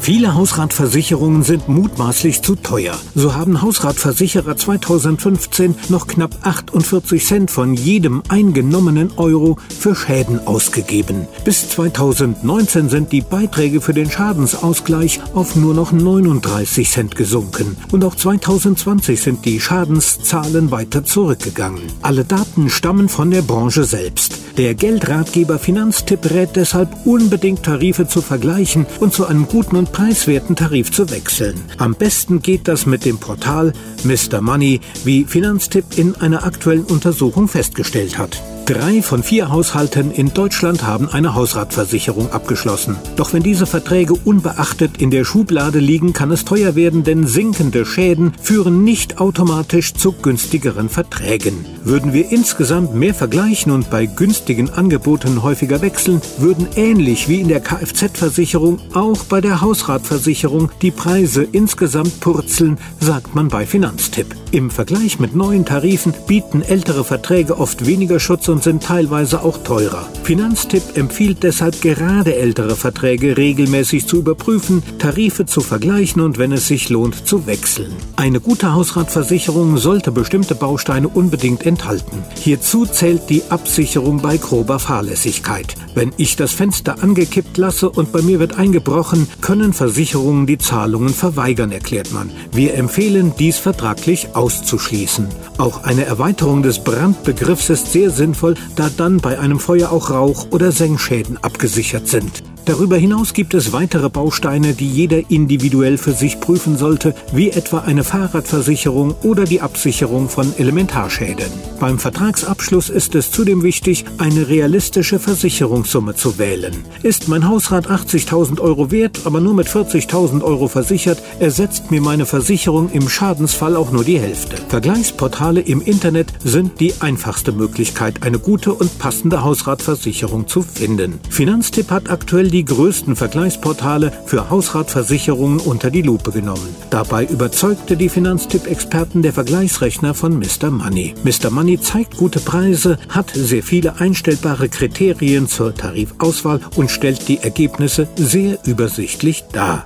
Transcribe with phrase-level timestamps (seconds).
[0.00, 2.96] Viele Hausratversicherungen sind mutmaßlich zu teuer.
[3.14, 11.26] So haben Hausratversicherer 2015 noch knapp 48 Cent von jedem eingenommenen Euro für Schäden ausgegeben.
[11.44, 17.76] Bis 2019 sind die Beiträge für den Schadensausgleich auf nur noch 39 Cent gesunken.
[17.92, 21.82] Und auch 2020 sind die Schadenszahlen weiter zurückgegangen.
[22.02, 24.38] Alle Daten stammen von der Branche selbst.
[24.58, 30.56] Der Geldratgeber Finanztipp rät deshalb unbedingt Tarife zu vergleichen und zu einem guten und preiswerten
[30.56, 31.62] Tarif zu wechseln.
[31.78, 33.72] Am besten geht das mit dem Portal
[34.04, 34.40] Mr.
[34.40, 38.42] Money, wie Finanztipp in einer aktuellen Untersuchung festgestellt hat.
[38.68, 42.98] Drei von vier Haushalten in Deutschland haben eine Hausratversicherung abgeschlossen.
[43.16, 47.86] Doch wenn diese Verträge unbeachtet in der Schublade liegen, kann es teuer werden, denn sinkende
[47.86, 51.64] Schäden führen nicht automatisch zu günstigeren Verträgen.
[51.82, 57.48] Würden wir insgesamt mehr vergleichen und bei günstigen Angeboten häufiger wechseln, würden ähnlich wie in
[57.48, 64.36] der Kfz-Versicherung auch bei der Hausratversicherung die Preise insgesamt purzeln, sagt man bei Finanztipp.
[64.50, 69.44] Im Vergleich mit neuen Tarifen bieten ältere Verträge oft weniger Schutz und und sind teilweise
[69.44, 70.08] auch teurer.
[70.24, 76.66] Finanztipp empfiehlt deshalb gerade ältere Verträge regelmäßig zu überprüfen, Tarife zu vergleichen und wenn es
[76.66, 77.94] sich lohnt, zu wechseln.
[78.16, 82.24] Eine gute Hausratversicherung sollte bestimmte Bausteine unbedingt enthalten.
[82.34, 85.76] Hierzu zählt die Absicherung bei grober Fahrlässigkeit.
[85.98, 91.08] Wenn ich das Fenster angekippt lasse und bei mir wird eingebrochen, können Versicherungen die Zahlungen
[91.08, 92.30] verweigern, erklärt man.
[92.52, 95.26] Wir empfehlen, dies vertraglich auszuschließen.
[95.58, 100.46] Auch eine Erweiterung des Brandbegriffs ist sehr sinnvoll da dann bei einem Feuer auch Rauch-
[100.52, 102.44] oder Sengschäden abgesichert sind.
[102.68, 107.78] Darüber hinaus gibt es weitere Bausteine, die jeder individuell für sich prüfen sollte, wie etwa
[107.78, 111.46] eine Fahrradversicherung oder die Absicherung von Elementarschäden.
[111.80, 116.74] Beim Vertragsabschluss ist es zudem wichtig, eine realistische Versicherungssumme zu wählen.
[117.02, 122.26] Ist mein Hausrat 80.000 Euro wert, aber nur mit 40.000 Euro versichert, ersetzt mir meine
[122.26, 124.56] Versicherung im Schadensfall auch nur die Hälfte.
[124.68, 131.18] Vergleichsportale im Internet sind die einfachste Möglichkeit, eine gute und passende Hausratversicherung zu finden.
[131.30, 136.74] Finanztipp hat aktuell die die größten Vergleichsportale für Hausratversicherungen unter die Lupe genommen.
[136.90, 140.68] Dabei überzeugte die Finanztipp-Experten der Vergleichsrechner von Mr.
[140.68, 141.14] Money.
[141.22, 141.50] Mr.
[141.50, 148.08] Money zeigt gute Preise, hat sehr viele einstellbare Kriterien zur Tarifauswahl und stellt die Ergebnisse
[148.16, 149.84] sehr übersichtlich dar.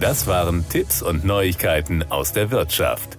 [0.00, 3.17] Das waren Tipps und Neuigkeiten aus der Wirtschaft.